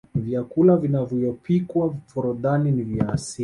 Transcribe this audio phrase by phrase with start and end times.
[0.15, 3.39] vyakula vinavyopikwa forodhani ni vya asili